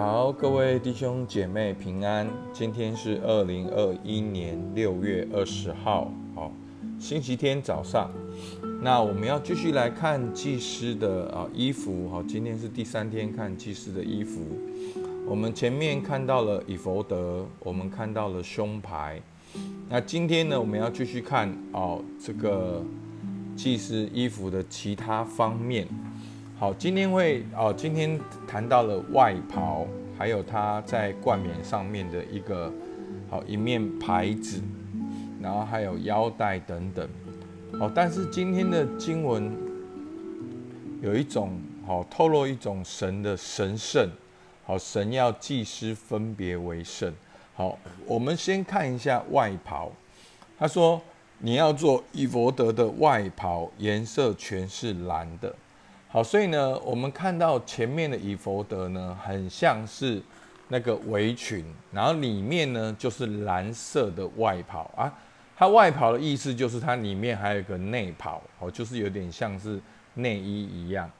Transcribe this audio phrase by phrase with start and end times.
[0.00, 2.24] 好，各位弟兄姐妹平安。
[2.52, 6.52] 今天是二零二一年六月二十号，好，
[7.00, 8.08] 星期天早上。
[8.80, 14.40] 那我们要继续来看祭司的啊衣服，好，今天是第三天看祭司的衣服。
[15.26, 19.20] 我们前面看到了以佛德，我们看到了胸牌。
[19.88, 22.84] 那今天呢，我们要继续看哦这个
[23.56, 25.88] 祭司衣服的其他方面。
[26.58, 29.86] 好，今天会哦，今天谈到了外袍，
[30.18, 32.72] 还有它在冠冕上面的一个
[33.30, 34.60] 好一面牌子，
[35.40, 37.08] 然后还有腰带等等。
[37.78, 39.56] 好，但是今天的经文
[41.00, 44.10] 有一种好透露一种神的神圣，
[44.66, 47.14] 好神要祭司分别为圣。
[47.54, 49.92] 好，我们先看一下外袍。
[50.58, 51.00] 他说
[51.38, 55.54] 你要做以佛德的外袍，颜色全是蓝的。
[56.10, 60.22] 好，所以呢，我们看到前面的以佛德呢，很像是
[60.68, 65.12] 那个围裙，然后里面呢就是蓝色的外袍啊。
[65.54, 69.78] 它外袍的意思就是它里面还有一个内袍，哦，就是有点像是
[70.14, 71.10] 内衣一样。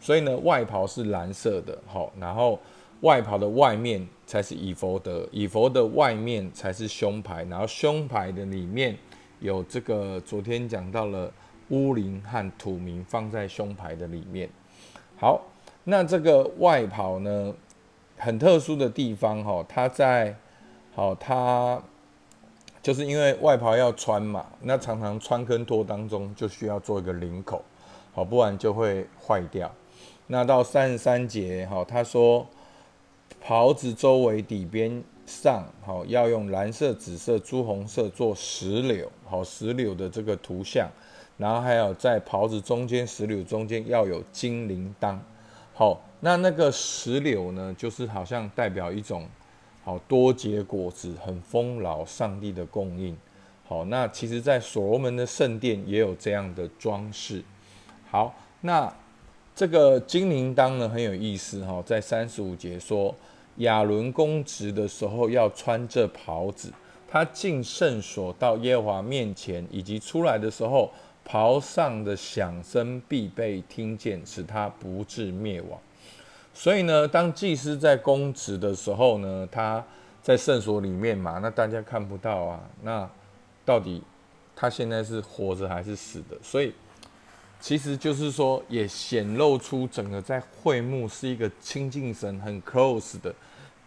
[0.00, 2.58] 所以呢，外袍是蓝色的，好，然后
[3.02, 8.98] 外袍的外面才是以佛德，以佛的外面才是胸牌，然后胸牌的里面
[9.38, 11.32] 有这个昨天讲到了。
[11.68, 14.48] 乌灵和土名放在胸牌的里面。
[15.16, 15.40] 好，
[15.84, 17.54] 那这个外袍呢，
[18.16, 20.34] 很特殊的地方哈，它在
[20.94, 21.80] 好，它
[22.82, 27.64] 就是因为外袍要穿嘛，那常常穿跟脱当中就需要做一个领口，
[28.12, 29.72] 好，不然就会坏掉。
[30.26, 32.46] 那到三十三节哈，他说
[33.40, 40.88] 袍子周围底边上好要用蓝色、紫色、朱红色做石榴，好石榴的这个图像。
[41.38, 45.18] 然后还有在袍子中间石榴中间要有金铃铛，
[45.74, 49.26] 好，那那个石榴呢，就是好像代表一种
[49.82, 53.16] 好多结果子、很丰饶上帝的供应。
[53.66, 57.42] 好，那其实，在所罗门的圣殿也有这样的装饰。
[58.08, 58.94] 好，那
[59.56, 63.12] 这个金铃铛呢很有意思哈，在三十五节说
[63.56, 66.70] 亚伦公职的时候要穿这袍子，
[67.08, 70.88] 他进圣所到耶和华面前，以及出来的时候。
[71.24, 75.78] 袍上的响声必被听见，使他不致灭亡。
[76.54, 79.82] 所以呢，当祭司在供职的时候呢，他
[80.22, 82.60] 在圣所里面嘛，那大家看不到啊。
[82.82, 83.08] 那
[83.64, 84.02] 到底
[84.54, 86.36] 他现在是活着还是死的？
[86.42, 86.72] 所以
[87.58, 93.34] 其实就是说，也显露出整个在会幕是一个亲近神很 close 的。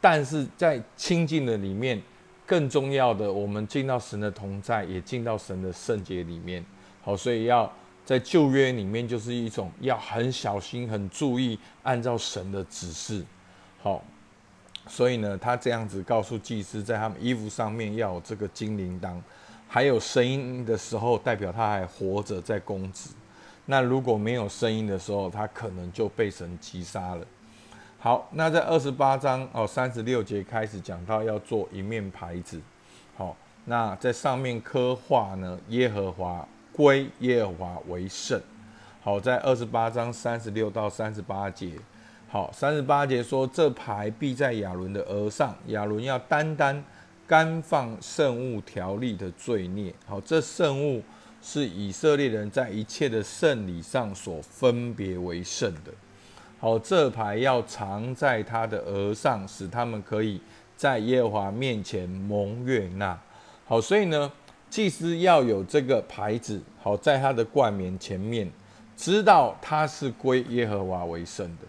[0.01, 2.01] 但是在亲近的里面，
[2.45, 6.63] 更重要的，我们进到神的同在，也进到神的圣洁里面。
[7.05, 7.71] 好，所以要
[8.03, 13.23] 在旧约里面，就是一种要很小心、很注意，按照神的指示。
[13.83, 14.03] 好，
[14.87, 19.21] 所以呢，他这样子告诉祭司，在他们衣服上面要有这个金铃铛，
[19.67, 23.11] 还有声音的时候，代表他还活着在公职。
[23.67, 27.23] 那如果没有声音的时候，他可能就被神击杀了。
[27.99, 32.59] 好，那在二十八章哦三十六节开始讲到要做一面牌子。
[33.15, 36.47] 好，那在上面刻画呢，耶和华。
[36.75, 38.41] 归耶和华为圣。
[39.01, 41.71] 好，在二十八章三十六到三十八节。
[42.27, 46.83] 好，三十八节说：这牌必在亚伦的额上，亚伦要单单
[47.25, 49.93] 干放圣物条例的罪孽。
[50.05, 51.01] 好，这圣物
[51.41, 55.93] 是以色列人在一切的圣礼上所分别为圣的。
[56.59, 60.41] 好，这牌要藏在他的额上，使他们可以
[60.75, 63.17] 在耶和华面前蒙悦纳。
[63.65, 64.29] 好，所以呢。
[64.75, 68.45] 祭司要有这个牌子，好在他的冠冕前面，
[68.97, 71.67] 知道他是归耶和华为圣的。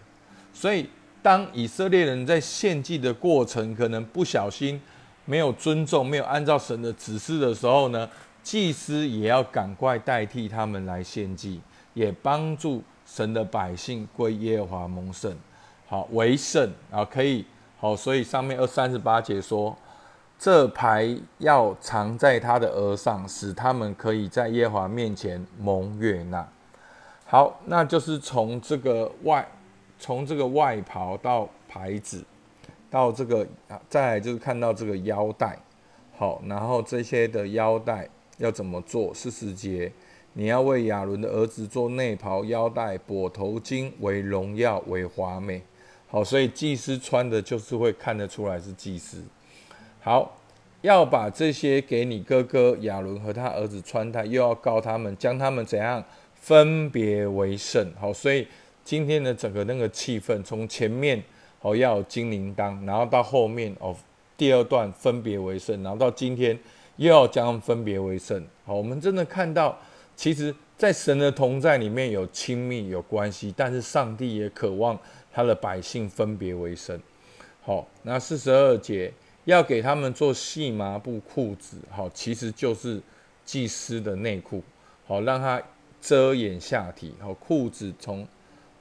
[0.53, 0.89] 所以，
[1.21, 4.77] 当以色列人在献祭的过程，可能不小心
[5.23, 8.09] 没有尊重、没有按照神的指示的时候呢，
[8.43, 11.61] 祭司也要赶快代替他们来献祭，
[11.93, 15.33] 也帮助神的百姓归耶和华蒙圣，
[15.87, 17.45] 好为圣啊，可以
[17.79, 17.95] 好。
[17.95, 19.73] 所以上面二三十八节说。
[20.39, 26.47] 这牌要藏在他的额上，使他们可以在耶和华面前蒙悦纳。
[27.25, 29.45] 好，那就是从这个外，
[29.97, 32.23] 从这个外袍到牌子，
[32.89, 35.57] 到这个啊，再来就是看到这个腰带。
[36.15, 38.07] 好，然后这些的腰带
[38.37, 39.11] 要怎么做？
[39.13, 39.91] 四十节，
[40.33, 45.63] 你要为亚伦的儿子做内袍、腰带、裹头巾，为荣耀，为华美。
[46.07, 49.23] 好，所以祭司穿的就是会看得出来是祭司。
[50.01, 50.37] 好，
[50.81, 56.03] 要把这些给你哥哥亚伦和他儿子穿戴，又要告他们，将他们怎样
[56.33, 57.91] 分别为圣。
[57.99, 58.47] 好，所以
[58.83, 61.21] 今天的整个那个气氛，从前面
[61.61, 63.95] 哦，要有金铃铛，然后到后面哦，
[64.37, 66.57] 第二段分别为圣，然后到今天
[66.95, 68.41] 又要将分别为圣。
[68.63, 69.77] 好，我们真的看到，
[70.15, 74.97] 其实，在神的同在里面有亲密有关系，但是上帝也渴望
[75.33, 76.97] 他的百姓分别为圣。
[77.61, 79.11] 好，那四十二节
[79.47, 83.01] 要给他们做细麻布裤子，好，其实就是
[83.45, 84.61] 祭司的内裤，
[85.05, 85.61] 好，让他
[86.01, 88.27] 遮掩下体，好，裤子从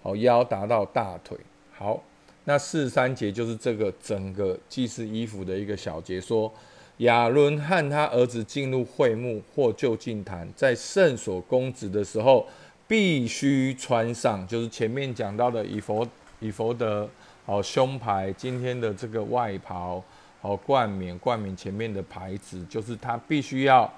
[0.02, 1.38] 好腰达到大腿，
[1.72, 2.02] 好。
[2.48, 6.52] 那四三节就是这个整个祭祀衣服的一个小节，说
[6.98, 12.44] 亚伦和他儿子进入会幕或就近坛，在圣所公职的时候，
[12.88, 16.06] 必须穿上，就是前面讲到的以佛
[16.40, 17.08] 以佛的
[17.44, 20.02] 好胸牌，今天的这个外袍，
[20.40, 23.92] 好冠冕，冠冕前面的牌子，就是他必须要，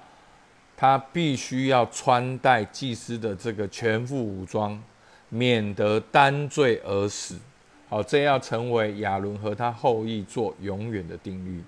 [0.75, 4.81] 他必须要穿戴祭司的这个全副武装，
[5.29, 7.37] 免得担罪而死。
[7.87, 11.63] 好，这要成为亚伦和他后裔做永远的定律。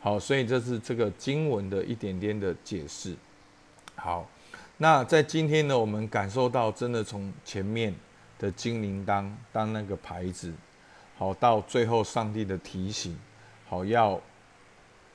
[0.00, 3.14] 好，所以这是这个经文的一点点的解释。
[3.96, 4.28] 好，
[4.76, 7.94] 那在今天呢，我们感受到真的从前面
[8.38, 10.52] 的金铃铛当那个牌子，
[11.16, 13.16] 好，到最后上帝的提醒，
[13.74, 14.20] 好要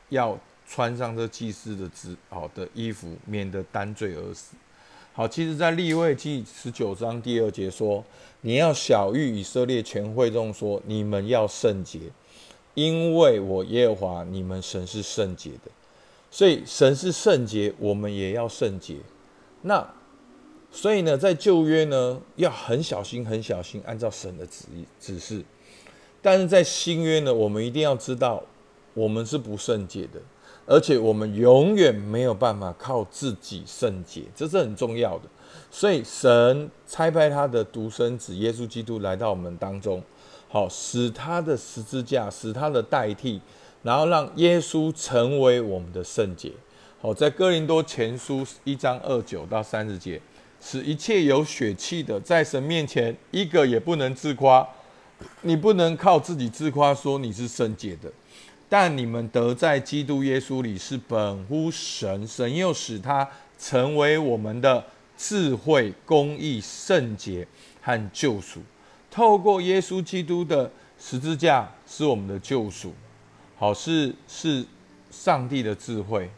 [0.09, 4.55] 要穿上这祭司的职好的衣服，免得担罪而死。
[5.13, 8.03] 好，其实，在立位记十九章第二节说
[8.41, 11.99] ：“你要小谕以色列全会众说，你们要圣洁，
[12.73, 15.71] 因为我耶和华你们神是圣洁的。
[16.29, 18.97] 所以神是圣洁，我们也要圣洁。
[19.61, 19.85] 那
[20.71, 25.41] 所以呢，在旧约呢，要很小心、很小心，按照神的旨意指示；
[26.21, 28.43] 但是在新约呢，我们一定要知道，
[28.93, 30.19] 我们是不圣洁的。”
[30.71, 35.23] 而且我们永远没有办法靠自己圣洁，这是很重要的。
[35.71, 39.99] 所以神差派他的独生子耶稣基督来到我们当中，
[40.47, 43.41] 好使他的十字架，使他的代替，
[43.81, 46.51] 然后让耶稣成为我们的圣洁。
[47.01, 50.21] 好，在哥林多前书一章二九到三十节，
[50.61, 54.67] 使一切有血气的，在神面前一个也不能自夸。
[55.41, 58.11] 你不能靠自己自夸说你是圣洁的。
[58.71, 63.27] 但你们得在基督耶稣里是本乎神，神又使他
[63.57, 64.85] 成为我们的
[65.17, 67.47] 智慧、公义、圣洁
[67.81, 68.61] 和救赎。
[69.09, 72.93] 透过耶稣基督的十字架是我们的救赎，
[73.57, 74.63] 好是是
[75.09, 76.29] 上帝的智慧，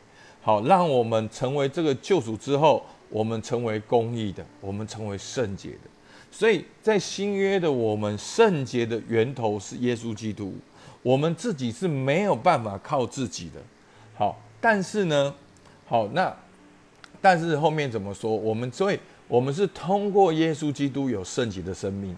[0.41, 5.89] 好让我们成为这个救赎之后，我们成为公义的，我们成为圣洁的。
[6.31, 10.55] 所以在新约的我们圣洁的源头是耶稣基督。
[11.03, 13.59] 我们自己是没有办法靠自己的，
[14.13, 15.33] 好，但是呢，
[15.87, 16.31] 好，那
[17.19, 18.35] 但是后面怎么说？
[18.35, 22.15] 我们所以，我们是通过耶稣基督有圣洁的生命，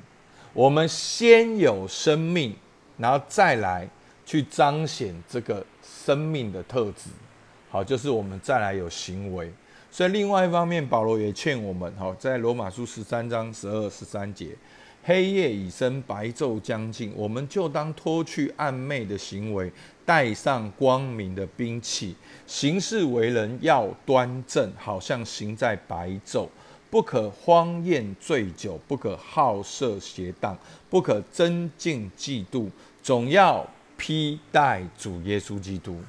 [0.52, 2.54] 我们先有生命，
[2.98, 3.88] 然后再来
[4.26, 7.10] 去彰显这个生命的特质，
[7.70, 9.50] 好，就是我们再来有行为。
[9.94, 14.48] 所以另外一方面，保罗也劝我们，哈，在罗马书十三章十二十三节。
[15.04, 19.72] 黑夜已深，白昼将近，我们就当脱去暗昧的行为，
[20.04, 22.16] 带上光明的兵器，
[22.48, 26.48] 行事为人要端正，好像行在白昼。
[26.90, 30.58] 不可荒宴醉酒，不可好色邪荡，
[30.90, 32.68] 不可增进嫉妒，
[33.04, 33.64] 总要
[33.96, 36.00] 披戴主耶稣基督。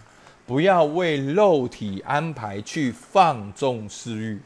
[0.47, 4.39] 不要为肉体安排去放纵私欲。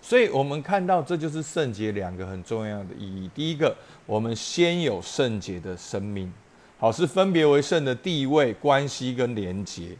[0.00, 3.30] 所以，我们看到这就是圣洁两个很重要的意义。
[3.34, 3.72] 第一个，
[4.04, 6.32] 我们先有圣洁的生命，
[6.78, 9.90] 好是分别为圣的地位、关系跟连结。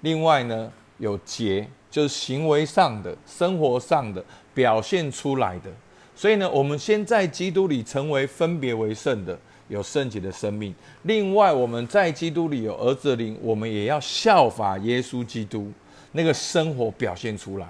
[0.00, 5.70] 另外呢，有节，就是行为上的、生活上的表现出来的。
[6.16, 9.38] 所以呢，我们先在基督里成为分别为圣的，
[9.68, 10.74] 有圣洁的生命。
[11.02, 15.70] 另外，我们在基督里有儿子的灵，我们也要效法耶稣基督
[16.12, 17.68] 那个生活表现出来。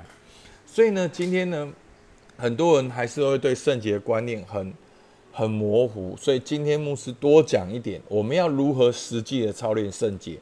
[0.67, 1.73] 所以呢，今天呢。
[2.39, 4.75] 很多人还是会对圣洁的观念很
[5.31, 10.37] 很模糊，所以今天牧师多讲一点，我们要如何实际的操练圣洁。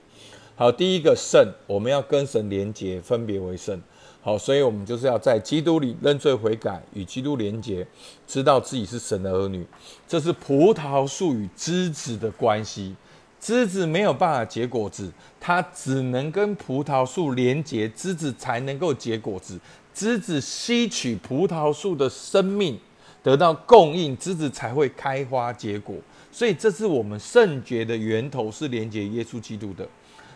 [0.56, 3.78] 好，第一个圣，我们要跟神连结，分别为圣。
[4.22, 7.86] 好，所以我们就是要在基督里认罪悔改，与基督连结，
[8.26, 9.66] 知道自己是神的儿女。
[10.06, 12.94] 这是葡萄树与枝子的关系，
[13.40, 15.10] 枝子没有办法结果子，
[15.40, 19.58] 它只能跟葡萄树连结，枝子才能够结果子。
[19.94, 22.78] 枝子吸取葡萄树的生命，
[23.22, 25.96] 得到供应，枝子才会开花结果。
[26.30, 29.88] 所以，这是我们圣洁的源头，是连接耶稣基督的。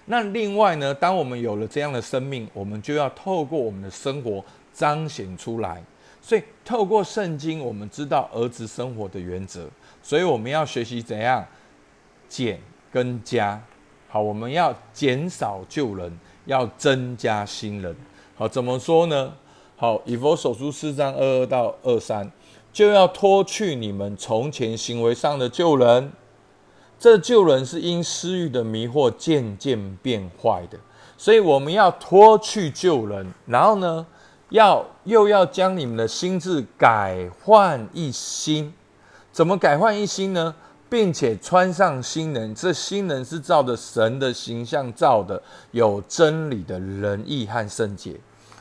[0.07, 5.83] 那另外呢，当我们有了这样的生命，我们就要透过我们的生活彰显出来。
[6.21, 9.69] 所以，透过圣经，我们知道儿子生活的原则。
[10.03, 11.47] 所以，我们要学习怎样
[12.29, 12.59] 减
[12.91, 13.63] 跟加。
[14.09, 17.95] 好，我们要减少旧人，要增加新人。
[18.35, 19.35] 好，怎么说呢？
[19.77, 22.31] 好，以佛所书四章二二到二三，
[22.73, 26.13] 就要脱去你们从前行为上的旧人。
[27.05, 30.79] 这旧人是因私欲的迷惑渐渐变坏的，
[31.19, 34.07] 所以我们要脱去旧人，然后呢，
[34.49, 38.73] 要又要将你们的心智改换一新。
[39.31, 40.55] 怎么改换一新呢？
[40.89, 45.43] 并且穿上新人，这新人是照着神的形象造的，
[45.73, 48.19] 有真理的仁义和圣洁。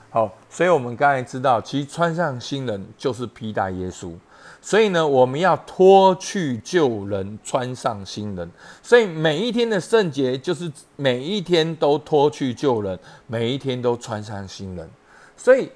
[0.10, 4.12] 好，所以我们刚才知道，其实穿上新人就是披戴耶稣。
[4.62, 8.50] 所以呢，我们要脱去旧人，穿上新人。
[8.82, 12.98] 所以每一天的圣洁，就是每一天都脱去旧人，
[13.28, 14.90] 每一天都穿上新人。
[15.36, 15.70] 所以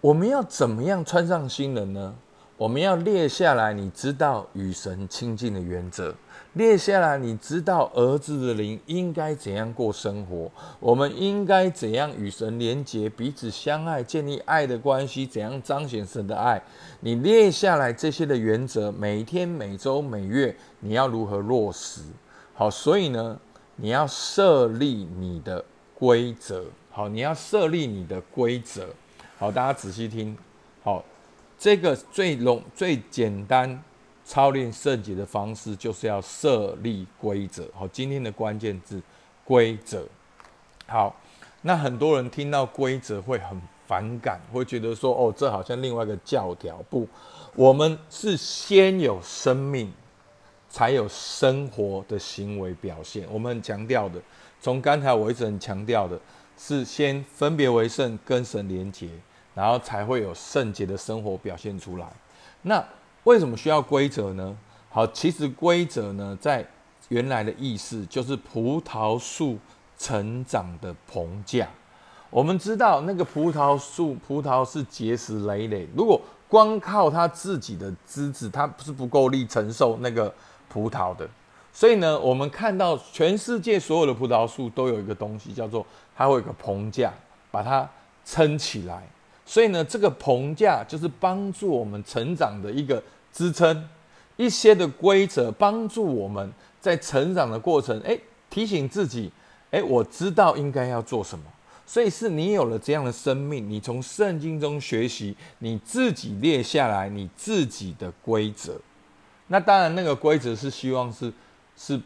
[0.00, 2.14] 我们要怎么样穿上新人呢？
[2.56, 6.14] 我们要列下来，你知道与神亲近的原则。
[6.54, 10.50] 列下来，你知道儿子的灵应该怎样过生活？
[10.78, 15.26] 我们应该怎样与神连结，彼此相爱，建立爱的关系？
[15.26, 16.62] 怎样彰显神的爱？
[17.00, 22.02] 你列下来这些的原则，每天、每周、每月，你要如何落实？
[22.54, 23.36] 好，所以呢，
[23.74, 25.64] 你要设立你的
[25.98, 26.64] 规则。
[26.90, 28.86] 好，你要设立你的规则。
[29.36, 30.36] 好，大家仔细听。
[30.84, 31.04] 好，
[31.58, 33.82] 这个最容、最简单。
[34.24, 37.68] 操练圣洁的方式就是要设立规则。
[37.74, 39.00] 好，今天的关键字
[39.44, 40.06] 规则。
[40.86, 41.14] 好，
[41.62, 47.06] 那很多人听到规则会很反感，会觉得说：“哦，这好像另外一个教条。”不，
[47.54, 49.92] 我们是先有生命，
[50.70, 53.26] 才有生活的行为表现。
[53.30, 54.20] 我们很强调的，
[54.60, 56.18] 从刚才我一直很强调的，
[56.56, 59.08] 是先分别为圣，跟神连结，
[59.54, 62.06] 然后才会有圣洁的生活表现出来。
[62.62, 62.82] 那
[63.24, 64.56] 为什么需要规则呢？
[64.90, 66.66] 好，其实规则呢，在
[67.08, 69.58] 原来的意思就是葡萄树
[69.98, 71.68] 成长的棚架。
[72.30, 80.32] 我们知道，那个葡萄树葡萄是结实累累，如果光靠它自己的枝子，它是不够力承受那个
[80.68, 81.28] 葡萄的。
[81.72, 87.12] 所以呢，我们看到全世界所有的葡萄树都有一个东西，叫做它会有个棚架，
[87.50, 87.88] 把它
[88.24, 89.02] 撑起来。
[89.46, 93.02] 所以呢，这个棚架就是帮助我们成长的一个。
[93.34, 93.88] 支撑
[94.36, 98.16] 一些的规则，帮助我们在成长的过程，哎，
[98.48, 99.28] 提醒自己，
[99.72, 101.44] 哎，我知道应该要做什么。
[101.84, 108.80] 所以是你有了这样的生命，你从圣经中学习，你自己列下来你自己的规则。
[109.48, 111.32] 那当然，那个规则是希望是
[111.76, 112.00] 是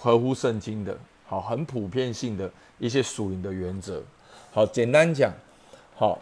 [0.00, 0.98] 合乎圣经的，
[1.28, 2.50] 好，很普遍性的
[2.80, 4.02] 一些属灵的原则。
[4.50, 5.32] 好，简单讲，
[5.94, 6.18] 好。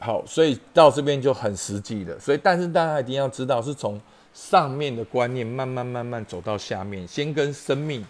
[0.00, 2.18] 好，所以到这边就很实际的。
[2.20, 4.00] 所以，但是大家一定要知道，是从
[4.32, 8.06] 上面的观念慢慢慢慢走到下面，先跟生命，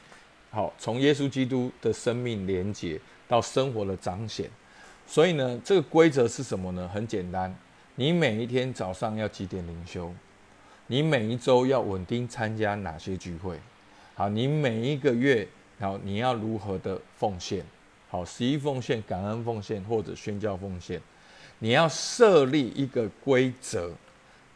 [0.50, 4.50] 好，从耶稣基督的生命连接到生活的彰显。
[5.06, 6.86] 所以呢，这个规则是什么呢？
[6.92, 7.54] 很简单，
[7.94, 10.12] 你每一天早上要几点灵修？
[10.88, 13.58] 你每一周要稳定参加哪些聚会？
[14.14, 15.48] 好，你每一个月，
[15.80, 17.64] 好，你要如何的奉献？
[18.10, 21.00] 好，十一奉献、感恩奉献或者宣教奉献。
[21.58, 23.92] 你要设立一个规则，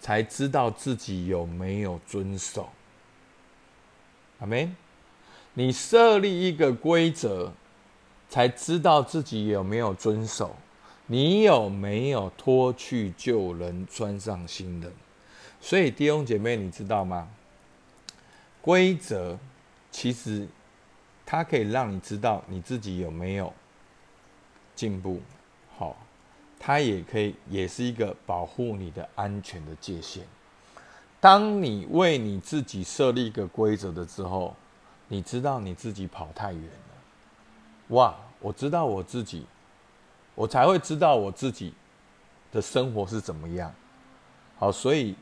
[0.00, 2.70] 才知道自己有没有遵守。
[4.40, 4.76] 阿门。
[5.54, 7.52] 你设立一个规则，
[8.30, 10.56] 才知道自己有没有遵守。
[11.06, 14.90] 你有没有脱去旧人，穿上新人？
[15.60, 17.28] 所以弟兄姐妹，你知道吗？
[18.62, 19.38] 规则
[19.90, 20.48] 其实
[21.26, 23.52] 它可以让你知道你自己有没有
[24.74, 25.20] 进步。
[26.64, 30.22] 它也可以，也是一个保护你的安全的界限。
[31.18, 34.54] 当你为你自己设立一个规则的之后，
[35.08, 36.94] 你知道你自己跑太远了。
[37.88, 39.44] 哇，我知道我自己，
[40.36, 41.74] 我才会知道我自己
[42.52, 43.74] 的生活是怎么样。
[44.56, 45.16] 好，所以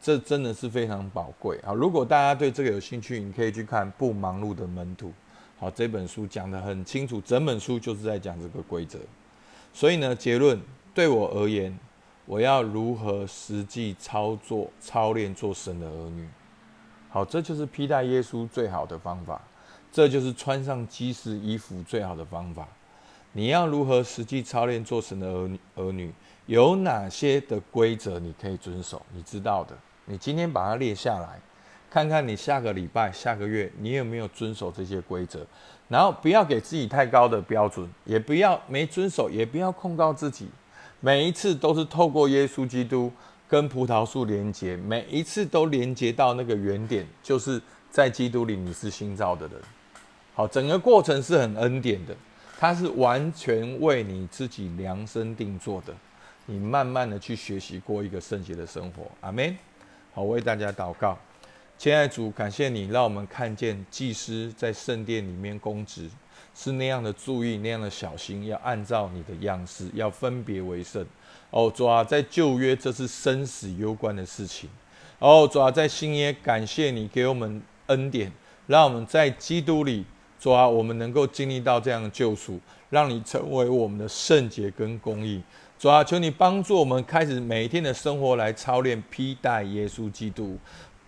[0.00, 1.74] 这真的是非常宝贵啊！
[1.74, 5.08] 如果大家对这个有兴趣，你可以去看《不忙碌的门徒》。
[5.58, 8.98] 好，这本书讲的很清楚，整本书就是在讲这个规则。
[9.72, 10.60] 所以呢，结论
[10.92, 11.78] 对我而言，
[12.26, 16.28] 我要如何实际操作、操练做神的儿女？
[17.08, 19.40] 好，这就是披戴耶稣最好的方法，
[19.90, 22.68] 这就是穿上基石衣服最好的方法。
[23.32, 25.60] 你要如何实际操练做神的儿女？
[25.76, 26.12] 儿女
[26.46, 29.00] 有哪些的规则你可以遵守？
[29.12, 31.40] 你知道的，你今天把它列下来，
[31.90, 35.44] 看看你下个礼拜、下个月你有没有遵守这些规则。
[35.88, 40.48] 然后不要给自己太高的标准，也不要没遵守，也不要控告自己。
[41.00, 43.10] 每一次都是透过耶稣基督
[43.48, 49.60] 跟葡萄树连接，每一次都连接到那个原点，就是在基督里你是新造的人。
[50.32, 52.14] 好，整个过程是很恩典的，
[52.56, 55.92] 它是完全为你自己量身定做的。
[56.46, 59.56] 你慢慢的去学习过一个圣洁的生活，阿门。
[60.14, 61.18] 好，为大家祷告，
[61.80, 66.10] 亲爱主，感谢你让我们看见祭司在圣殿里面供职
[66.54, 71.02] 是那样的注意，那样的小心，要按照你的样式，要分别为圣。
[71.48, 74.68] 哦，主啊，在旧约这是生死攸关的事情。
[75.20, 78.30] 哦，主啊，在新约感谢你给我们恩典，
[78.66, 80.04] 让我们在基督里，
[80.38, 82.60] 主啊，我们能够经历到这样的救赎，
[82.90, 85.42] 让你成为我们的圣洁跟公义。
[85.78, 90.58] 主啊，求你帮助我们开始每一天的生活来操练披戴耶稣基督，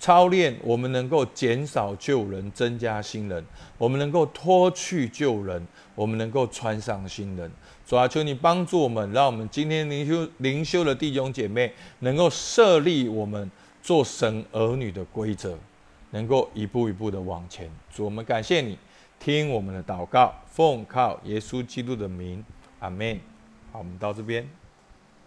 [0.02, 3.40] 操练我们能够减少旧人，增加新人；
[3.78, 7.48] 我们能够脱去旧人，我们能够穿上新人。
[7.86, 13.48] 主啊，求你帮助我们，让我们今天灵修灵修的弟兄姐妹能够设立我们
[13.80, 15.56] 做神儿女的规则，
[16.10, 17.70] 能够一步一步的往前。
[17.94, 18.76] 主，我们感谢你，
[19.20, 22.44] 听我们的祷告，奉靠耶稣基督的名，
[22.80, 23.20] 阿门。
[23.70, 24.61] 好，我们到这边。